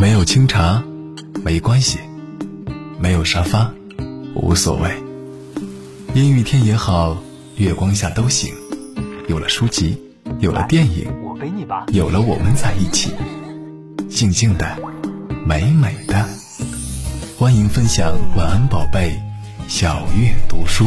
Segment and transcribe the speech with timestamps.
[0.00, 0.80] 没有清茶，
[1.44, 1.98] 没关系；
[3.00, 3.68] 没有沙发，
[4.32, 4.88] 无所谓。
[6.14, 7.16] 阴雨天也好，
[7.56, 8.54] 月光下都行。
[9.26, 10.00] 有了书籍，
[10.38, 11.12] 有了电影，
[11.92, 13.10] 有了我们在一起，
[14.08, 14.78] 静静的，
[15.44, 16.24] 美美的。
[17.36, 19.20] 欢迎分享晚安宝贝，
[19.66, 20.84] 小月读书。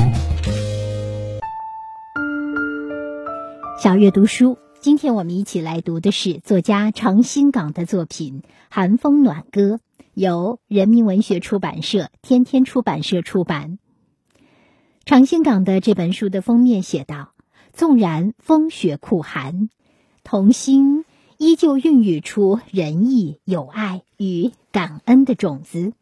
[3.78, 4.58] 小月读书。
[4.82, 9.76] 今天我们一起来读的是作家常新港的作品《寒风暖歌》，
[10.16, 13.78] 由人民文学出版社、天天出版社出版。
[15.06, 17.34] 常新港的这本书的封面写道
[17.74, 19.70] ：“纵然风雪酷寒，
[20.24, 21.06] 童心
[21.38, 25.94] 依旧孕育出仁义、友爱与感恩的种子。”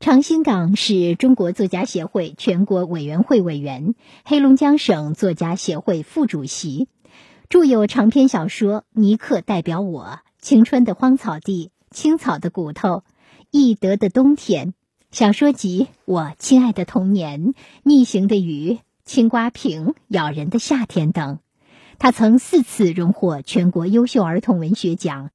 [0.00, 3.94] 常新港是中国作家协会全国委员会委员，
[4.26, 6.88] 黑龙江省作家协会副主席。
[7.48, 10.04] 著有长篇小说《尼克代表我》
[10.40, 12.88] 《青春的荒草地》《青草的骨头》
[13.52, 14.68] 《易得的冬天》
[15.12, 17.46] 小说集《我亲爱的童年》
[17.84, 18.72] 《逆行的鱼》
[19.04, 21.38] 《青瓜瓶》《咬人的夏天》等。
[21.98, 25.30] 他曾四次荣获全国优秀儿童文学奖。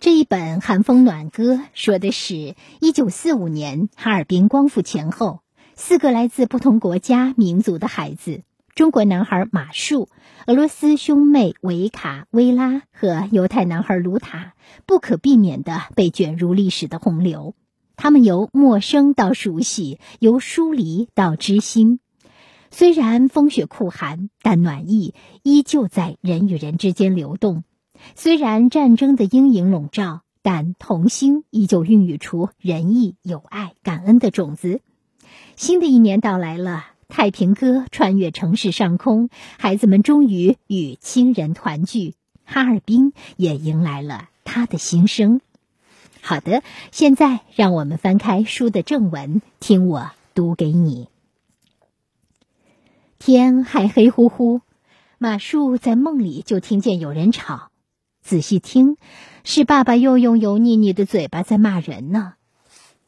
[0.00, 5.40] 这一本《寒风暖歌》说的是一九四五年哈尔滨光复前后，
[5.76, 8.42] 四个来自不同国家民族的孩子。
[8.80, 10.08] 中国男孩马树、
[10.46, 14.54] 俄罗斯兄妹维卡、薇拉和犹太男孩卢塔，
[14.86, 17.54] 不可避免地被卷入历史的洪流。
[17.94, 22.00] 他们由陌生到熟悉，由疏离到知心。
[22.70, 27.64] 虽然风雪酷寒，但暖意依旧在人与人之间流动；
[28.16, 34.80] 虽然战争的阴影笼罩，但童心依旧孕育出仁义、友爱、感恩的种子。
[35.54, 36.89] 新的一年到来了。
[37.10, 42.14] 太平歌穿越城市上空，孩子们终于与亲人团聚。
[42.44, 45.40] 哈尔滨也迎来了他的新生。
[46.22, 51.08] 好的，现在让我们翻开书的正文，听我读给你。
[53.18, 54.62] 天还黑乎乎，
[55.18, 57.70] 马树在梦里就听见有人吵，
[58.22, 58.96] 仔细听，
[59.44, 62.34] 是爸爸又用油腻腻的嘴巴在骂人呢。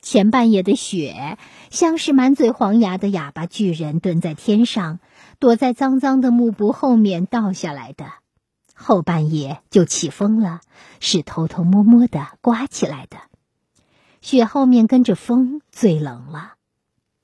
[0.02, 1.38] 前半夜的雪，
[1.70, 4.98] 像是满嘴黄牙的哑巴巨人蹲在天上，
[5.38, 8.06] 躲在脏脏的幕布后面倒下来的；
[8.74, 10.60] 后半夜就起风了，
[10.98, 13.16] 是偷偷摸摸的刮起来的。
[14.20, 16.54] 雪后面跟着风，最冷了。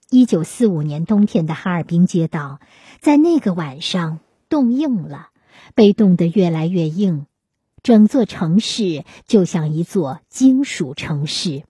[0.09, 2.61] 一九四五年冬天的哈尔滨街道，
[3.01, 5.31] 在那个晚上冻硬了，
[5.75, 7.27] 被冻得越来越硬，
[7.83, 11.65] 整座城市就像一座金属城市。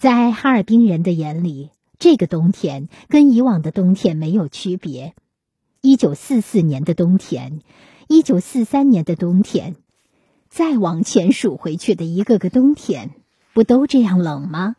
[0.00, 1.68] 在哈尔滨人的眼里，
[1.98, 5.14] 这个冬天跟以往的冬天没有区别。
[5.82, 7.60] 一九四四年的冬天，
[8.08, 9.76] 一九四三年的冬天，
[10.48, 13.10] 再往前数回去的一个个冬天，
[13.52, 14.76] 不都这样冷吗？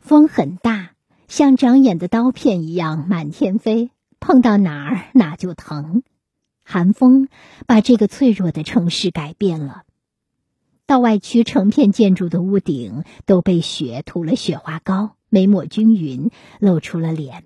[0.00, 0.90] 风很大，
[1.28, 6.02] 像长眼的刀片一样满天飞，碰到哪儿哪就疼。
[6.64, 7.28] 寒风
[7.68, 9.84] 把这个脆弱的城市改变了。
[10.88, 17.44] 道外区成片建筑的屋顶都被雪涂了雪花膏，没抹均匀，露出了脸。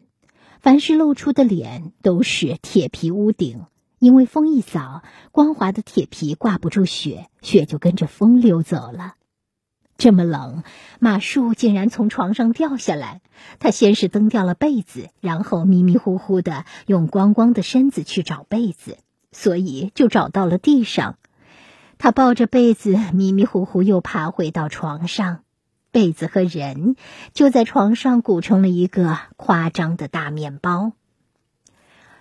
[0.60, 3.62] 凡是露出的脸都是铁皮屋顶，
[3.98, 5.02] 因为风一扫，
[5.32, 9.14] 光滑的铁皮挂不住雪，雪就跟着风溜走了。
[9.98, 10.62] 这么冷，
[11.00, 13.22] 马树竟然从床上掉下来。
[13.58, 18.98] 他先是蹬掉了被子，然后迷迷糊糊的用光光的身子去找被子，
[19.32, 21.18] 所以就找到了地上。
[22.02, 25.44] 他抱着被子，迷迷糊糊又爬回到床上，
[25.92, 26.96] 被子和人
[27.32, 30.90] 就在床上鼓成了一个夸张的大面包。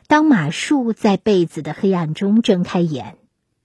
[0.06, 3.18] 当马树在被子的黑暗中睁开眼，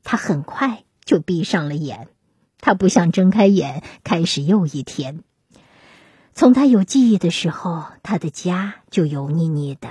[0.05, 2.09] 他很快就闭上了眼。
[2.63, 5.21] 他不想睁开眼，开始又一天。
[6.33, 9.91] 从他有记忆的时候，他的家就油腻腻的，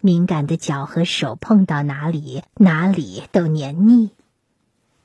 [0.00, 4.10] 敏感的脚和手碰到哪里，哪里都黏腻。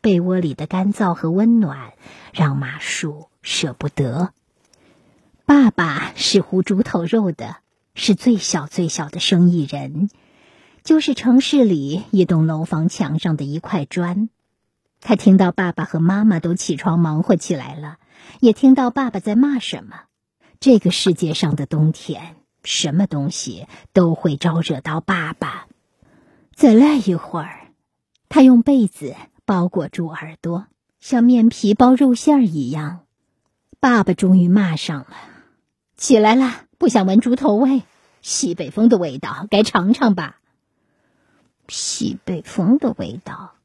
[0.02, 1.94] 被窝里的干燥和温暖，
[2.34, 4.34] 让马树舍不得。
[5.46, 7.58] 爸爸是糊猪头肉的，
[7.96, 10.10] 是最小最小的生意人，
[10.84, 14.30] 就是城市里一栋楼房墙上的一块砖。
[15.02, 17.98] 他听到爸爸和妈妈都起床忙活起来了，
[18.40, 20.02] 也听到爸爸在骂什么。
[20.60, 25.68] 这个世界上的冬天，什么东西都会招惹到爸爸。
[26.54, 27.72] 再赖一会儿，
[28.28, 29.16] 他用被子。
[29.50, 30.68] 包裹住耳朵，
[31.00, 33.00] 像面皮包肉馅儿一样。
[33.80, 35.18] 爸爸终于骂上了
[35.98, 37.82] ：“起来了，不想闻猪头味，
[38.22, 40.40] 西北风的味道，该尝尝吧。”
[41.68, 43.56] 西北风的味道，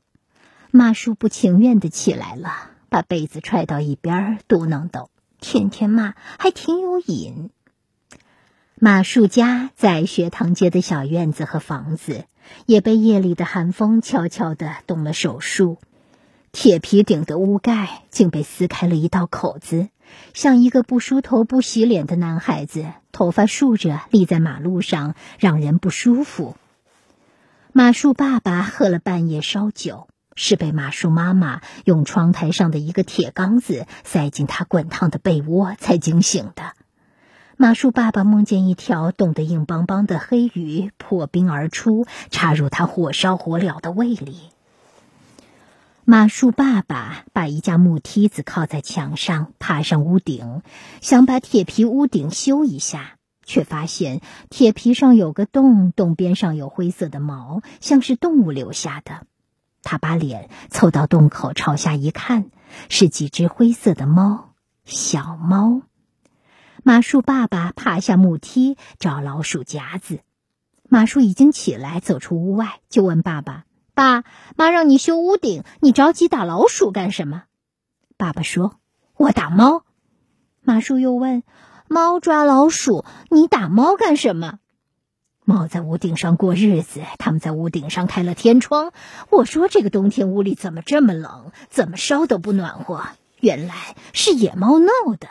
[0.71, 7.51] 妈叔不情愿的起来了，把被子踹到一边，嘟囔道：“天天骂，还挺有瘾。”
[8.85, 12.27] 马树家在学堂街的小院子和房子，
[12.67, 15.79] 也被夜里的寒风悄悄地动了手术。
[16.53, 19.89] 铁皮顶的屋盖竟被撕开了一道口子，
[20.35, 26.55] 像一个不梳头、不洗脸的男孩子，头发竖着立在马路上，让人不舒服。
[27.73, 36.75] 马树爸爸喝了半夜烧酒，是被马树妈妈用窗台上的一个铁缸子塞进他滚烫的被窝才惊醒的。
[37.57, 44.51] 马树爸爸梦见一条冻得硬邦邦的黑鱼破冰而出，插入他火烧火燎的胃里。
[46.05, 50.63] 马树爸爸把一架木梯子靠在墙上，爬上屋顶，
[51.01, 59.27] 想把铁皮屋顶修一下，却发现铁皮上有个洞，洞边上有灰色的毛，像是动物留下的。
[59.85, 62.47] 他把脸凑到洞口，朝下一看，
[62.89, 64.51] 是几只灰色的猫，
[64.85, 65.83] 小猫。
[66.87, 70.21] 马树爸爸爬下木梯找老鼠夹子，
[70.87, 73.65] 马树已经起来走出屋外，就问爸爸
[73.97, 74.23] ：“爸
[74.55, 77.45] 妈让你修屋顶，你着急打老鼠干什么？”
[78.19, 78.77] 爸爸说
[79.17, 79.83] ：“我打猫。”
[80.61, 81.43] 马树又问
[81.89, 84.59] ：“猫抓老鼠，你打猫干什么？”
[85.47, 88.93] 猫在屋顶上过日子，他们在屋顶上开了天窗。
[89.31, 91.51] 我说：“这个冬天屋里怎么这么冷？
[91.71, 93.07] 怎么烧都不暖和？”
[93.41, 95.29] 原来是野猫闹的。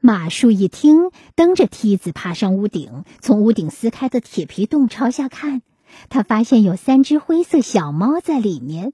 [0.00, 5.62] 马树一听，蹬着梯子爬上屋顶，从屋顶撕开的铁皮洞朝下看，
[6.08, 8.92] 他发现有三只灰色小猫在里面。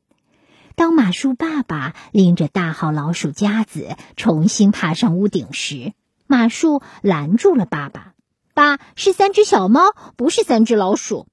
[0.77, 5.93] 当马树爸爸拎着大号老鼠夹子重新爬上屋顶时，
[6.27, 8.15] 马树拦住了爸爸
[8.55, 9.83] ：“爸，是三只小猫，
[10.17, 11.27] 不是三只老鼠。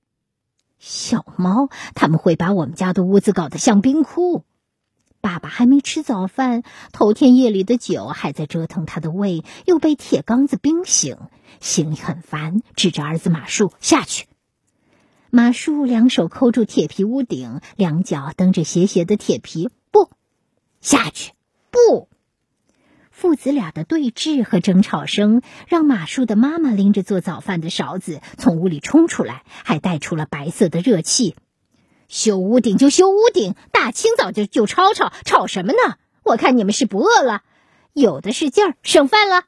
[0.79, 4.44] 小猫，他们会把我们家的屋子搞得像冰窟。”
[5.21, 11.18] 爸爸还没吃早饭，头天夜里的酒还在折腾他的胃，又被铁缸子冰醒，
[11.59, 14.25] 心里很烦，指着儿子马树下去。
[15.29, 20.09] 马树两手扣住铁皮屋顶，两脚蹬着斜斜的铁皮，不
[20.81, 21.31] 下去，
[21.69, 22.09] 不。
[23.12, 31.35] 父子俩的对峙和争吵声，让马树的妈妈拎着做早饭的勺子从屋里冲出来，还带出了白色的热气。
[32.11, 35.95] 修屋顶就修屋顶，大清早就就吵吵吵什么呢？
[36.23, 37.41] 我看你们是不饿了，
[37.93, 39.45] 有的是劲儿，省饭了。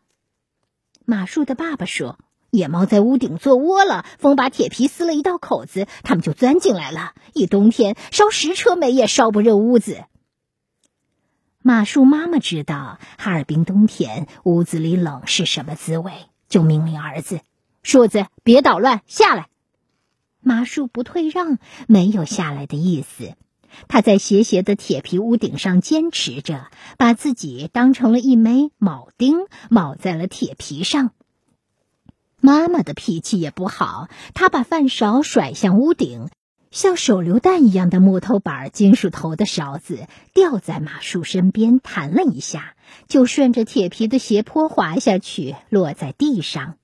[1.04, 2.18] 马树的爸爸说
[2.51, 7.12] ：“野猫在屋顶做窝了，风把铁皮撕了一道口子，它们就钻进来了。
[7.33, 10.06] 一冬天烧十车煤也烧不热屋子。”
[11.62, 16.13] 马树妈妈知道哈尔滨冬天屋子里冷是什么滋味，
[16.48, 17.42] 就命令儿子
[17.83, 19.48] ：“树子别捣乱，下来。”
[20.44, 21.57] 马树不退让，
[21.88, 23.36] 没有下来的意思。
[23.88, 26.68] 他在斜斜的铁皮屋顶上坚持着，
[26.98, 31.12] 把自己当成了一枚铆钉，铆在了铁皮上。
[32.40, 36.30] 妈妈的脾气也不好，她把饭勺甩向屋顶，
[36.69, 42.75] 像手榴弹一样的木头板、金属头的勺子掉在马树身边，弹了一下，
[43.07, 46.75] 就顺着铁皮的斜坡滑下去，落在地上。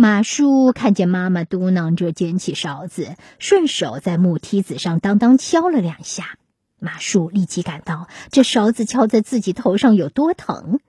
[0.00, 6.38] 马叔看见妈妈嘟囔着，捡起勺子，顺手在木梯子上当当敲了两下。
[6.78, 10.80] 马叔立即感到这勺子敲在自己头上有多疼。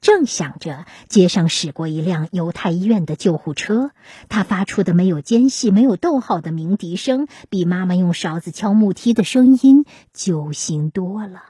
[0.00, 3.90] 正想着，街上驶过一辆犹太医院的救护车，
[4.30, 11.42] 它发出的没有间隙、没有逗号的鸣笛声，比妈妈用勺子敲木梯的声音揪心多了。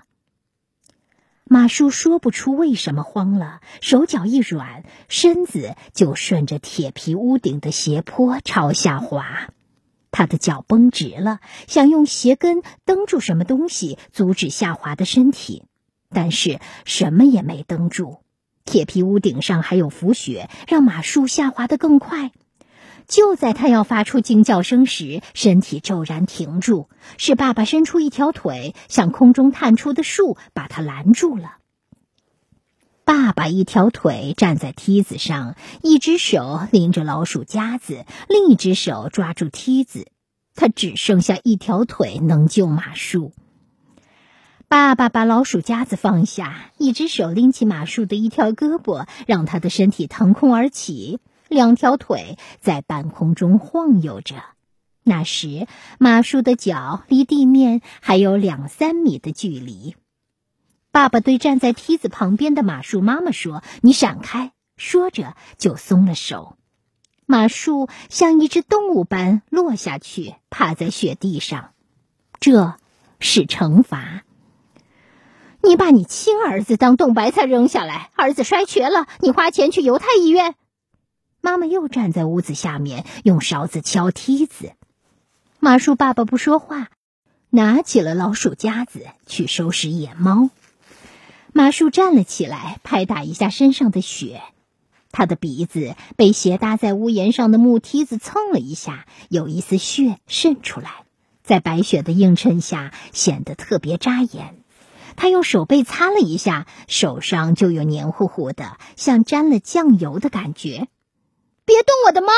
[1.53, 9.49] 马叔说不出为什么慌了，手脚一软，身子就顺着铁皮屋顶的斜坡朝下滑。
[10.13, 15.65] 他的脚绷直了，想用鞋跟蹬住什么东西，阻止下滑的身体，
[16.09, 18.19] 但是什么也没蹬住。
[18.65, 22.31] 铁皮屋顶上还有浮雪，让马叔下滑的更快。
[23.11, 26.89] 就在他要发出惊叫声时，身体骤然停住，
[27.19, 31.57] 是爸爸伸出一条腿，向空中探出的树把他拦住了。
[33.05, 40.07] 爸爸一条腿站在梯子上，一只手拎着老鼠夹子，另一只手抓住梯子，
[40.55, 43.33] 他只剩下一条腿能救马树。
[44.69, 51.19] 爸爸把老鼠夹子放下，一只手拎起马树的一条胳膊，让他的身体腾空而起。
[51.51, 54.37] 两条腿在半空中晃悠着，
[55.03, 55.67] 那时
[55.99, 59.97] 马叔的脚离地面还有两三米的距离。
[60.93, 66.57] 爸爸对站在梯子旁边的马树妈妈说：“你闪开！”说着就松了手。
[67.27, 71.73] 马树像一只动物般落下去，趴在雪地上。
[72.39, 72.77] 这
[73.19, 74.23] 是惩罚。
[75.63, 80.55] 你把你亲儿子当冻白菜扔下来，儿子摔瘸了，你花钱去犹太医院。
[81.41, 84.73] 妈妈又站在屋子下面，用勺子敲梯子。
[85.59, 86.89] 马叔爸爸不说话，
[87.51, 90.51] 拿起了老鼠夹子去收拾野猫。
[91.53, 94.41] 马叔站了起来，拍打一下身上的雪，
[95.11, 100.91] 他的鼻子被斜搭在屋檐上的木梯子蹭了一下，有一丝血渗出来，
[101.43, 104.57] 在白雪的映衬下显得特别扎眼。
[105.17, 110.89] 他用手背擦了一下，手上就有黏糊糊的，像沾了酱油的感觉。
[111.65, 112.33] 别动我的猫！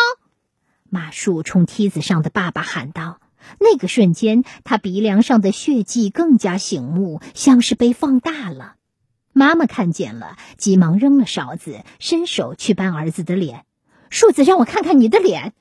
[0.91, 3.19] 马树冲梯子上的爸爸喊道。
[3.59, 8.75] 那个瞬间，他鼻梁上的血迹更加醒目，像是被放大了。
[9.33, 13.65] 妈妈看见了，急忙扔了勺子，伸手去扳儿子的脸。
[14.11, 15.55] 树子，让我看看你的脸。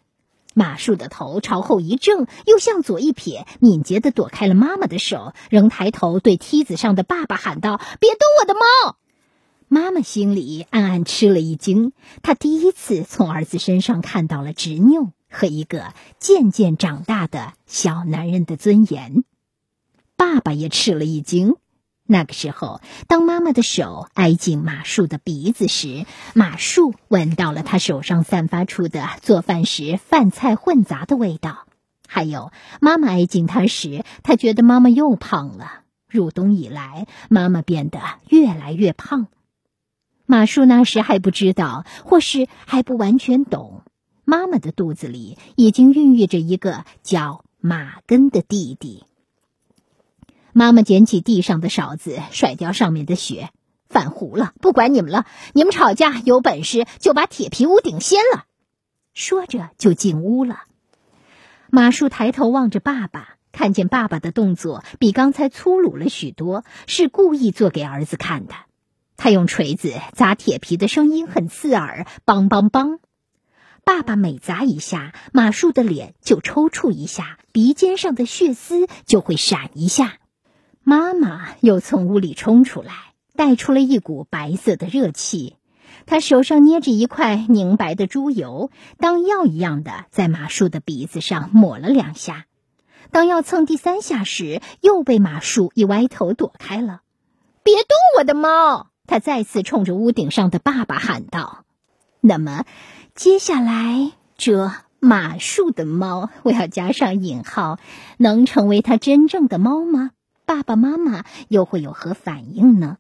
[0.53, 8.98] 马树的头朝后一正，又向左一撇，敏捷地躲开了妈妈的手，仍抬头对梯子上的爸爸喊道：“别动我的猫！”
[9.74, 19.24] 妈妈心里暗暗吃了一惊，她第一次从儿子身上看到了执拗和一个渐渐长大的小男人的尊严。
[20.18, 21.56] 爸爸也吃了一惊。
[22.06, 31.66] 那个时候，当妈妈的手挨近马树的鼻子时，马树闻到了他手上散发出的做饭时饭菜混杂的味道。
[32.06, 32.51] 还有，
[32.82, 35.84] 妈妈挨近他时，他觉得妈妈又胖了。
[36.10, 39.28] 入冬以来，妈妈变得越来越胖。
[40.31, 43.83] 马树那时还不知道，或是还不完全懂，
[44.23, 49.03] 妈妈的肚子里已经孕育着一个叫马根的弟弟。
[50.53, 53.50] 妈妈捡起地上的勺子，甩掉上面的雪，
[53.89, 55.25] 饭糊了，不管你们了。
[55.51, 58.45] 你们吵架有本事就把铁皮屋顶掀了。
[59.13, 60.61] 说着就进屋了。
[61.69, 68.53] 马树抬头望着爸爸，看见爸爸的动作比刚才粗鲁了许多，是故意做给儿子看的。
[69.24, 72.98] 他用锤子砸铁皮的声音很刺耳，梆梆梆。
[73.84, 80.16] 爸爸每砸一下，马树的脸就抽搐一下，鼻尖上的血丝就会闪一下。
[80.82, 82.94] 妈妈又从屋里冲出来，
[83.36, 85.56] 带出了一股白色的热气。
[86.08, 92.48] 她手上捏着一块凝白的猪油，当药一样的在马树的鼻子上抹了两下。
[93.12, 97.01] 当要蹭第三下时，又被马树一歪头躲开了。
[97.62, 97.86] 别动
[98.18, 98.88] 我的猫！
[99.12, 101.65] 他再次冲着屋顶上的爸爸喊道
[102.24, 102.63] ：“那么，
[103.13, 107.77] 接下来这马术的猫，我要加上引号，
[108.15, 110.12] 能成为他真正的猫吗？
[110.46, 113.00] 爸爸妈妈又会有何反应呢？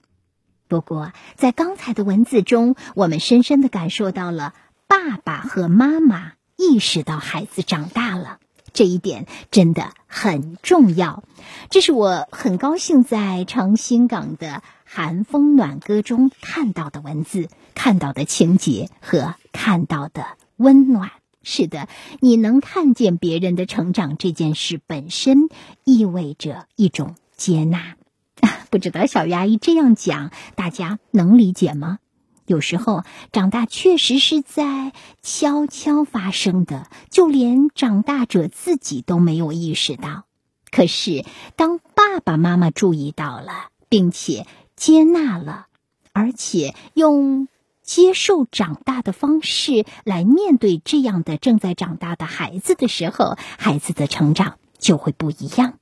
[0.67, 4.53] 不过，在刚才的文字中，我们深深的感受到了
[4.87, 8.39] 爸爸和妈妈意识到孩子长大了。”
[8.73, 11.25] 这一点真的很重要，
[11.69, 20.25] 这是我很高兴在长兴港的寒风暖歌中看到的文字、看到的情节和看到的
[20.57, 21.11] 温暖。
[21.43, 21.87] 是的，
[22.19, 25.47] 你能看见别人的成长这件事本身
[25.85, 27.95] 意味着一种接纳。
[28.69, 31.99] 不知道小鱼阿姨这样讲，大家能理解吗？
[32.45, 40.25] 有时候，长大确实是在悄悄发生的，就连长大者自己都没有意识到。
[40.69, 41.23] 可是，
[41.55, 44.45] 当爸爸妈妈注意到了，并且
[44.81, 45.67] 接纳了，
[46.11, 47.47] 而且用
[47.83, 55.77] 接受长大的方式来面对这样的正在长大的孩子的时候，孩子的成长就会不一样。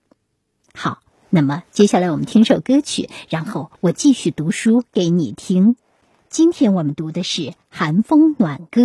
[0.74, 5.78] 好，那么接下来我们听首歌曲，然后我继续读书给你听。
[6.30, 8.82] 今天我们读的是《寒风暖歌》。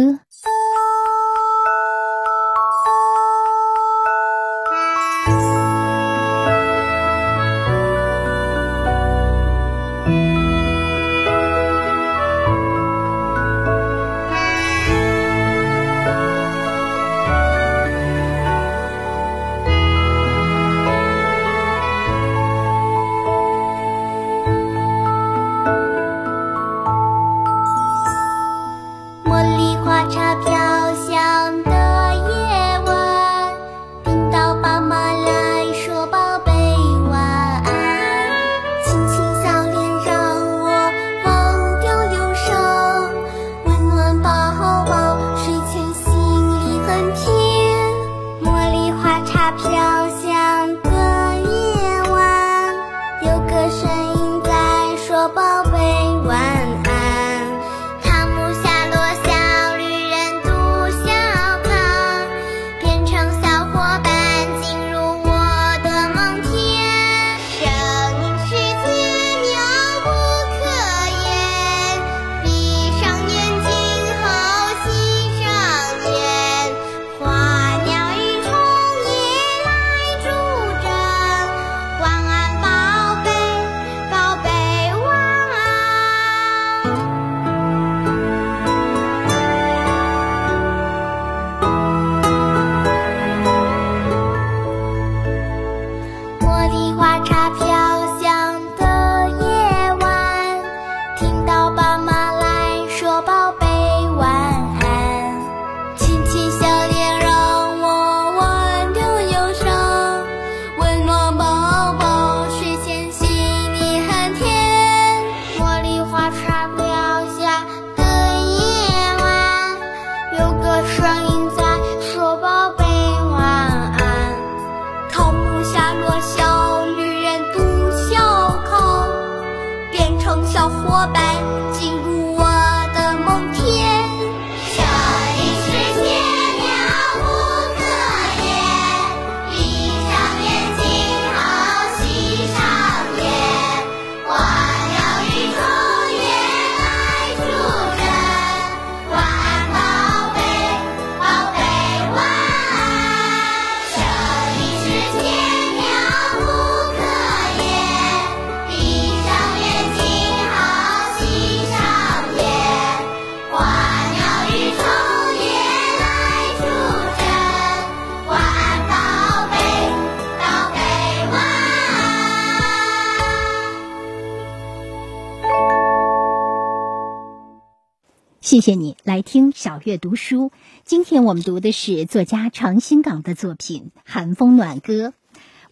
[178.55, 180.53] 谢谢你来听小月读书。
[180.85, 185.09] 今天我们读的是作家常新港的作品《寒风暖歌》。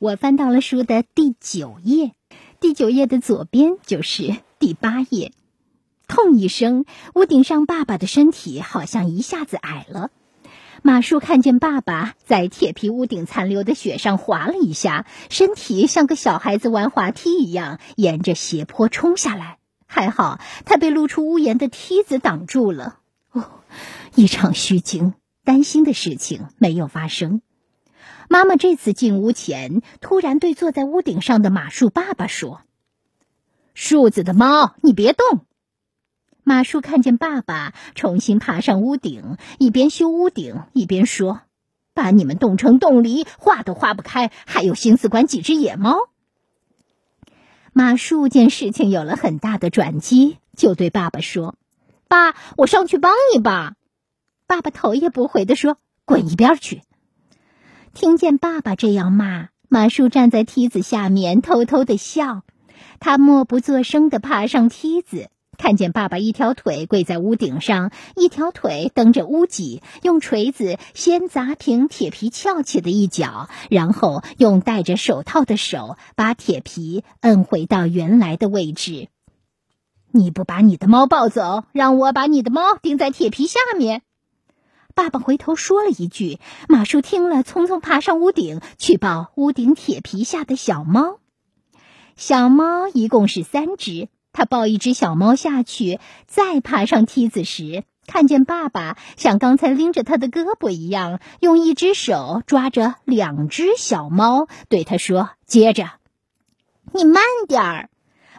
[0.00, 2.10] 我翻到了书的第九页，
[2.58, 5.30] 第九页的左边就是第八页。
[6.08, 6.84] 痛一声，
[7.14, 10.10] 屋顶上爸爸的身体好像一下子矮了。
[10.82, 19.58] 马叔看见爸爸在铁皮屋顶残留的雪上滑了一下，身体像个小孩子玩滑梯一样沿着斜坡冲下来。
[19.92, 22.98] 还好他被露出屋檐的梯子挡住了。
[23.32, 23.44] 哦，
[24.14, 25.12] 一场虚惊，
[25.44, 27.42] 担心的事情没有发生。
[28.30, 32.62] 妈妈这次进屋前，突然对坐在屋顶上的马树爸爸说
[33.74, 35.44] ：“树子的猫，你别动。”
[36.42, 41.42] 马叔看见爸爸重新爬上屋顶，一边修屋顶一边说
[41.92, 45.98] ：“把你们冻成冻梨，化都化不开，还有心思管几只野猫？”
[47.74, 51.54] 马树见事情有了很大的转机，就对爸爸说
[52.06, 53.74] ：“爸，我上去帮你吧。”
[54.46, 56.82] 爸爸头也不回地说：“滚一边去！”
[57.94, 62.42] 听见爸爸这样骂，马树站在梯子下面偷偷的笑。
[63.00, 65.30] 他默不作声地爬上梯子，
[65.62, 79.06] 看见爸爸一条腿跪在屋顶上，一条腿蹬着屋脊，用锤子先砸平铁皮翘起的一角，然后用戴着手套的手把铁皮摁回到原来的位置。
[80.10, 84.02] 你不把你的猫抱走，让我把你的猫钉在铁皮下面。
[84.96, 91.20] 爸爸回头说了一句，马叔听了，匆匆爬上屋顶去抱屋顶铁皮下的小猫。
[92.16, 105.90] 小猫一共是三只，他抱一只小猫下去，再爬上梯子时，看见爸爸像刚才拎着他的胳膊一样，用一只手抓着两只小猫，对他说：“接着，
[106.92, 107.88] 你慢点儿。”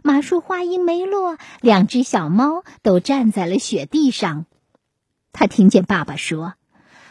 [0.06, 4.46] 马叔话音没落，两只小猫都站在了雪地上。
[5.32, 6.56] 他听见爸爸说：“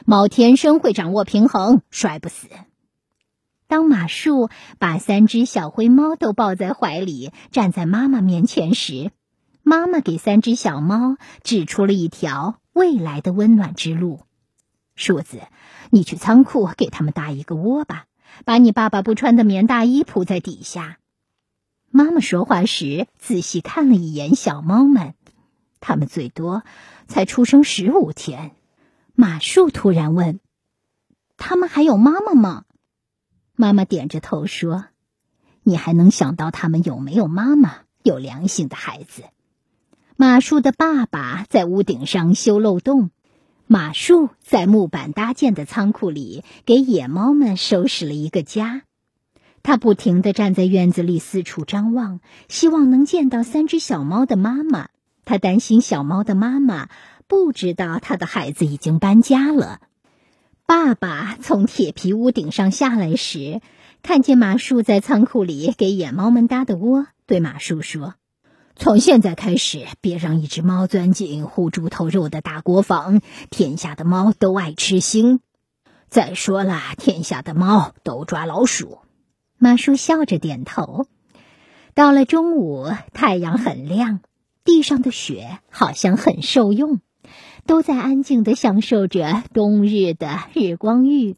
[0.05, 2.49] 猫天生会掌握平衡，摔不死。”
[3.73, 9.13] 当马树把三只小灰猫都抱在怀里，站在妈妈面前时，
[9.63, 14.21] 妈妈给三只小猫指出了一条未来的温暖之路。
[14.95, 15.41] 树子，
[15.89, 18.05] 你去仓库给他们搭一个窝吧，
[18.45, 20.99] 把你爸爸不穿的棉大衣铺在底下。
[21.91, 25.15] 妈妈说话时仔细看了一眼小猫们，
[25.81, 26.63] 它们最多
[27.09, 28.51] 才出生十五天。
[29.15, 30.41] 马树突然问
[31.39, 32.65] ：“他们还有妈妈吗？”
[33.63, 34.87] 妈妈点着头说
[35.63, 37.83] ：“你还能想到他们有没有妈妈？
[38.03, 39.23] 有良心的孩子。”
[40.19, 43.11] 马树的爸爸在屋顶上修漏洞，
[43.69, 48.83] 马树在木板搭建的仓库里给野猫们收拾了一个家。
[49.63, 54.89] 他不停地站在院子里四处张望，希望能见到三只小猫的妈妈。
[55.25, 56.89] 他担心小猫的妈妈
[57.29, 59.79] 不知道他的孩子已经搬家了。
[60.75, 63.61] 爸爸从铁皮屋顶上下来时，
[64.03, 68.15] 看见马树在仓库里给野猫们搭的窝，对马树说
[68.75, 73.21] ：“从现在开始，别让一只猫钻进护猪头肉的大锅房。
[73.51, 75.41] 天下的猫都爱吃腥。
[76.09, 79.01] 再说了，天下的猫都抓老鼠。”
[79.61, 81.07] 马树笑着点头。
[81.93, 84.21] 到了中午，太阳很亮，
[84.65, 87.03] 地上的雪好像很受用。
[87.67, 91.37] 都在安静的享受着冬日的日光浴。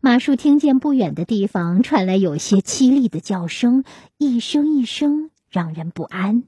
[0.00, 3.84] 马树听见不远的地方传来有些凄厉的叫声，
[4.18, 6.44] 一声一声让人不安。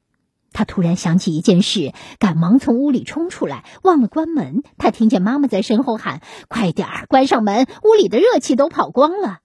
[0.53, 4.63] 他突然想起一件事，赶忙从屋里冲出来，忘了关门。
[4.79, 9.41] 他听见妈妈在身后喊：“快点儿，关上门，屋里的热气都跑光了。”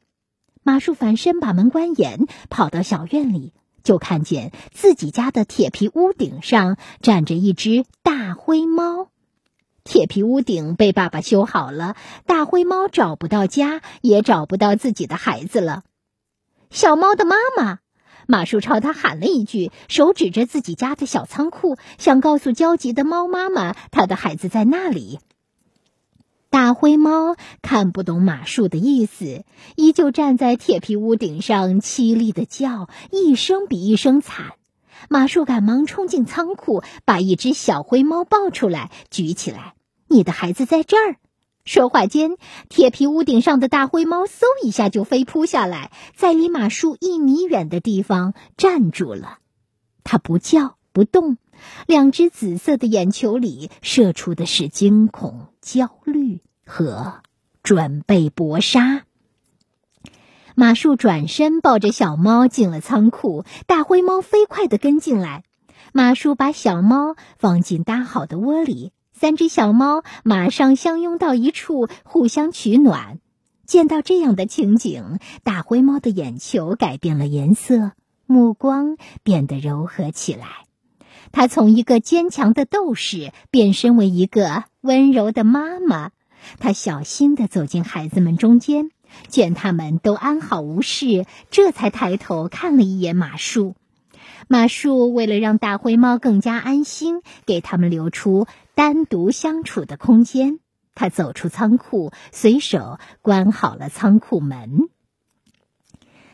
[0.63, 9.09] 马树反身把门关严，跑到小院里，就看见自己家的铁皮屋顶上站着一只大灰猫。
[9.83, 15.83] 铁皮屋顶被爸爸修好了，大灰猫找不到家，也找不到自己的孩子了。
[16.71, 17.79] 小猫的妈妈，
[18.25, 25.19] 马叔朝他喊了一句，手指着自己家的小仓库，想告诉焦急的猫妈妈，他的孩子在那里。
[26.49, 29.43] 大灰猫看不懂马术的意思，
[29.75, 34.53] 依旧站在铁皮屋顶上凄厉的叫，一声比一声惨。
[35.09, 39.75] 马术赶忙冲进仓库，把一只小灰猫抱出来，举起来
[40.07, 41.17] ：“你的孩子在这儿。”
[41.65, 42.35] 说话间，
[42.67, 49.37] 铁皮屋顶上的大灰猫嗖一下就飞扑下来，在离马术一米远的地方站住了。
[50.03, 51.37] 它不叫不动，
[51.87, 57.21] 两只紫色的眼球里射出的是惊恐、焦虑和
[57.63, 59.05] 准备搏杀。
[60.55, 65.43] 马术转身抱着小猫进了仓库，大灰猫飞快地跟进来。
[65.93, 68.91] 马术把小猫放进搭好的窝里。
[69.13, 73.19] 三只小猫马上相拥到一处，互相取暖。
[73.65, 77.91] 见到这样的情景，大灰猫的眼球改变了颜色，
[78.25, 80.47] 目光变得柔和起来。
[81.31, 86.11] 它从一个坚强的斗士变身为一个温柔的妈妈。
[86.59, 88.91] 它小心地走进孩子们中间，
[89.27, 93.75] 见他们都安好无事，这才抬头看了一眼马术。
[94.47, 98.47] 马术为了让大灰猫更加安心，给他们留出。
[98.75, 100.59] 单独相处的空间，
[100.95, 104.89] 他走出仓库，随手关好了仓库门。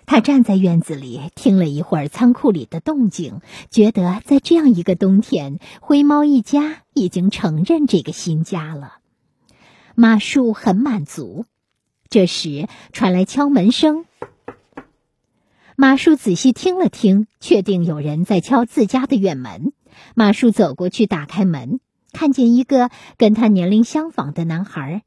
[0.05, 8.95] 他站在院子里听了一会儿仓库里的动静，觉得在这样一个冬天，灰猫一家已经承认这个新家了。
[9.95, 11.45] 马术很满足。
[12.09, 14.05] 这时传来敲门声，
[15.75, 19.73] 马术仔细听了听，确定有人在敲自家的院门。
[20.15, 21.79] 马术走过去打开门。
[22.11, 25.03] 看见一个跟他年龄相仿的男孩，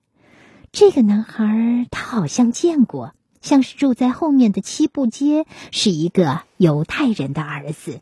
[0.71, 8.01] 这个男孩他好像见过，像是住在后面的七步街，是一个犹太人的儿子。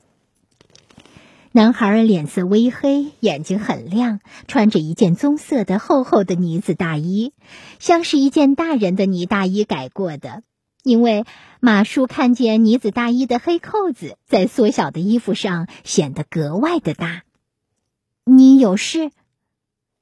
[1.53, 7.33] 男孩脸色微黑，眼睛很亮，穿着一件棕色的厚厚的呢子大衣，
[7.81, 10.45] 像是一件大人的呢大衣改过的。
[10.85, 11.25] 因为
[11.59, 17.25] 马叔看见呢子大衣的黑扣子在缩小的衣服上显得格外的大。
[18.25, 19.11] 你有事？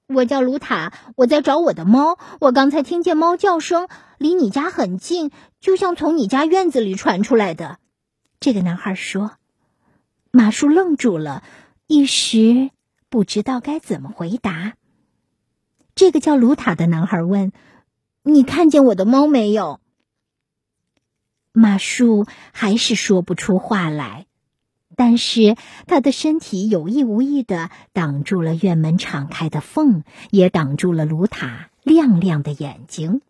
[0.07, 2.19] 我叫卢塔，我在找我的猫。
[2.41, 5.31] 我刚才听见猫叫声，离你家很近，
[5.61, 7.79] 就像从你家院子里传出来的。
[8.39, 9.38] 这个男孩说。
[10.31, 11.43] 马叔愣住了，
[11.87, 12.71] 一时
[13.09, 14.75] 不知道该怎么回答。
[15.95, 17.53] 这个叫卢塔的男孩问
[18.23, 19.81] ：“你看见我的猫没有？”
[21.53, 24.27] 马叔还是说不出话来。
[24.97, 33.23] 但是他的身体有意无意的挡住了院门敞开的缝，也挡住了卢塔亮亮的眼睛。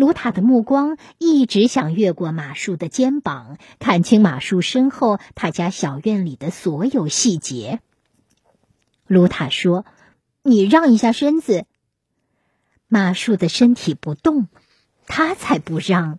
[0.00, 7.80] 卢塔的目光一直想越过马术的肩膀，看清马术身后他家小院里的所有细节。
[9.06, 9.84] 卢塔说
[10.42, 11.66] ：“你让一下身子。”
[12.88, 14.48] 马术的身体不动，
[15.06, 16.18] 他才不让。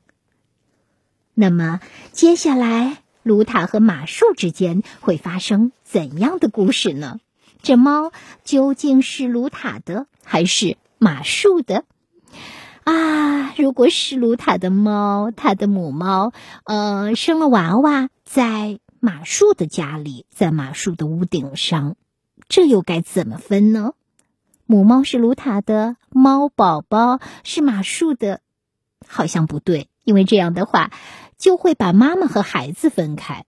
[1.34, 3.00] 那么接下来。
[3.24, 7.20] 卢塔和马术之间会发生怎样的故事呢？
[7.62, 8.12] 这猫
[8.44, 11.86] 究竟是卢塔的还是马术的？
[12.84, 16.34] 啊，如果是卢塔的猫，它的母猫，
[16.65, 21.96] 呃，生了娃娃，在马术的家里，在马术的屋顶上，
[22.48, 23.94] 这又该怎么分呢？
[24.65, 28.41] 母猫是卢塔的，猫宝宝是马术的，
[29.08, 30.91] 好像不对，因为这样的话。
[31.38, 33.46] 就会把妈妈和孩子分开，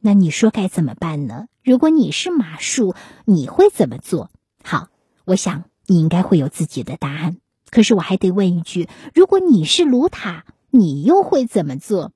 [0.00, 1.46] 那你说该怎么办呢？
[1.62, 2.96] 如果你是马术，
[3.26, 4.28] 你会怎么做？
[4.64, 4.88] 好，
[5.24, 7.36] 我想你应该会有自己的答案。
[7.72, 12.12] 可是我还得问一句：如果你是卢塔，你又会怎么做？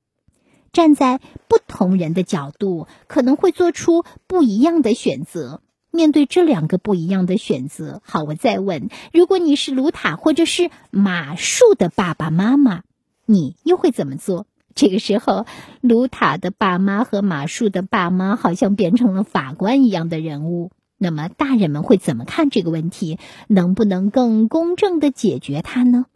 [0.71, 5.63] 站在不同人的角度，可能会做出不一样的选择。
[5.91, 12.83] 面对这两个不一样的选择，好，我再问：如果你是卢塔或者是马术的爸爸妈妈，
[13.25, 14.47] 你又会怎么做？
[14.75, 15.47] 这个时候，
[15.81, 20.71] 卢塔的爸妈和马术的爸妈好像变成了法官一样的人物。
[20.99, 23.19] 那么，大人们会怎么看这个问题？
[23.49, 26.07] 能不能更公正的解决它呢？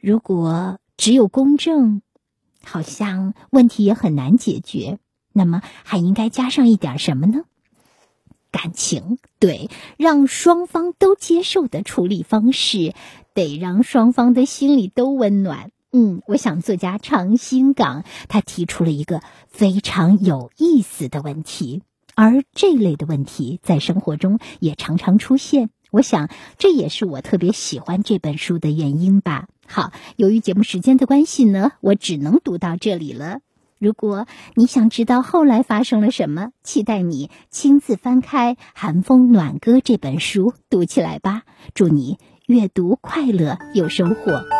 [0.00, 2.02] 如果只有公正，
[2.62, 4.98] 好像问题也很难解决。
[5.32, 7.44] 那么，还应该加上一点什么呢？
[8.50, 12.94] 感情，对，让双方都接受的处理方式，
[13.32, 15.70] 得让双方的心里都温暖。
[15.92, 21.82] 嗯，我想作家长新港他提出了一个非常有意思的问题，
[22.20, 25.70] 而这类的问题在生活中也常常出现。
[25.90, 26.28] 我想
[26.58, 29.46] 这也是我特别喜欢这本书的原因吧。
[29.66, 33.38] 好，由于节目时间的关系呢，我只能读到这里了。
[33.78, 41.44] 如果你想知道后来发生了什么，期待你亲自翻开《寒风暖歌》这本书，读起来吧。
[41.72, 44.59] 祝你阅读快乐，有收获。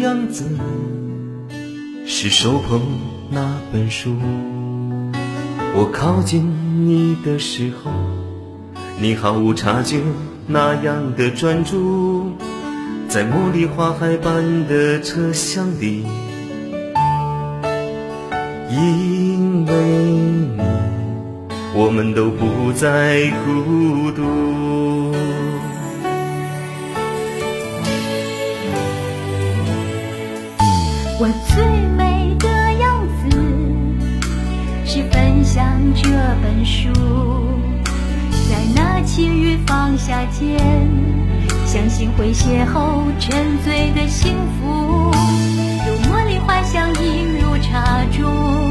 [0.00, 0.44] 样子，
[2.06, 2.80] 是手捧
[3.30, 4.16] 那本书。
[5.74, 6.44] 我靠近
[6.86, 7.90] 你的时候，
[9.00, 10.00] 你毫无察觉
[10.46, 12.32] 那样的专注，
[13.08, 16.06] 在茉莉花海般的车厢里，
[18.70, 19.74] 因为
[20.56, 20.62] 你，
[21.74, 24.22] 我们都不再孤独。
[31.20, 31.64] 我最
[31.96, 33.36] 美的样子
[34.84, 36.08] 是分享这
[36.40, 36.92] 本书，
[38.48, 40.56] 在那轻雨放下肩，
[41.66, 45.10] 相信会邂逅沉醉的幸福，
[45.84, 48.67] 如茉莉花香映入茶中，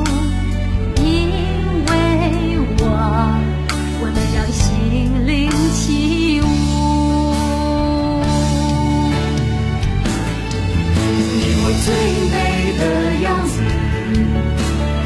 [11.88, 12.36] 最美
[12.78, 12.84] 的
[13.24, 13.62] 样子，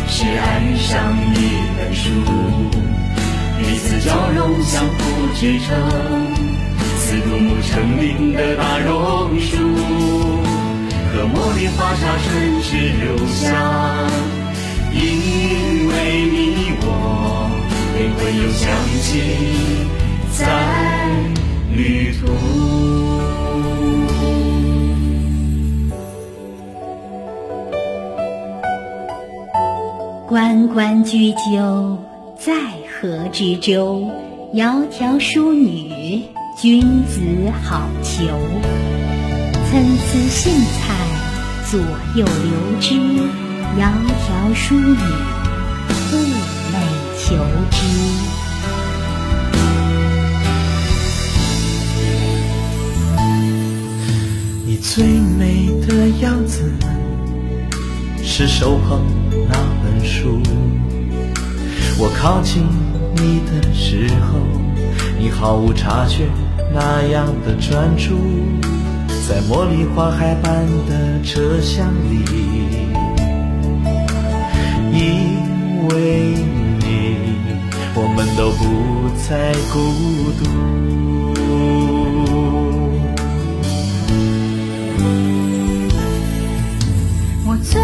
[0.08, 0.42] 是爱
[0.78, 1.38] 上一
[1.78, 2.10] 本书，
[3.60, 4.98] 彼此交融，相互
[5.36, 5.78] 支撑，
[6.98, 9.58] 似独木成林的大榕树，
[11.14, 13.46] 和茉莉花茶唇齿留下，
[14.92, 15.94] 因为
[16.32, 16.88] 你我
[17.96, 18.66] 灵魂有相
[19.04, 19.06] 契，
[20.36, 20.42] 在
[21.76, 23.11] 旅途。
[30.32, 31.98] 关关雎鸠，
[32.40, 32.54] 在
[32.88, 34.10] 河之洲。
[34.54, 36.24] 窈窕淑女，
[36.58, 37.20] 君子
[37.62, 38.30] 好逑。
[39.70, 40.96] 参差荇菜，
[41.70, 41.82] 左
[42.16, 42.96] 右流之。
[43.78, 43.92] 窈
[44.24, 44.96] 窕淑女，
[45.90, 46.16] 寤
[46.72, 46.76] 寐
[47.20, 47.36] 求
[47.70, 47.84] 之。
[54.66, 56.72] 你最美的样子，
[58.24, 59.02] 是手捧
[59.50, 60.42] 那本书。
[62.00, 62.64] 我靠近
[63.16, 64.40] 你的时候，
[65.20, 66.28] 你毫无察觉
[66.74, 68.18] 那样的专注，
[69.28, 72.24] 在茉莉花海般的车厢里，
[74.92, 76.34] 因为
[76.80, 77.18] 你，
[77.94, 79.80] 我们都不再孤
[80.42, 80.50] 独。
[87.44, 87.80] 我最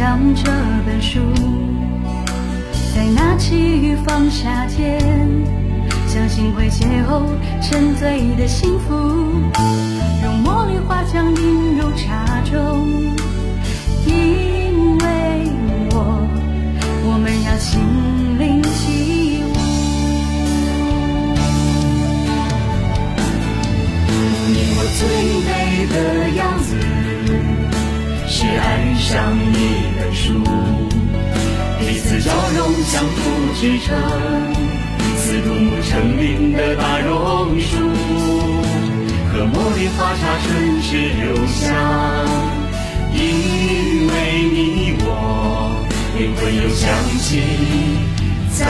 [0.00, 0.50] 分享这
[0.86, 1.20] 本书，
[2.96, 4.98] 在那起雨放下间，
[6.08, 7.26] 相信会邂逅
[7.60, 8.94] 沉醉的幸福，
[10.22, 12.88] 用茉莉花香映入茶中，
[14.06, 15.04] 因为
[15.90, 16.26] 我，
[17.04, 17.78] 我们要心
[18.38, 19.52] 灵起舞。
[24.48, 25.00] 你我最
[25.44, 25.94] 美的
[26.30, 26.74] 样子，
[28.40, 29.54] 是爱上一
[29.98, 30.32] 本书，
[31.78, 33.94] 彼此交融，相互支撑，
[35.18, 37.76] 似独木成林的大榕树，
[39.30, 41.68] 和茉莉花茶唇齿留香，
[43.12, 44.10] 因为
[44.50, 45.04] 你我
[46.16, 47.42] 灵魂有相契，
[48.58, 48.64] 在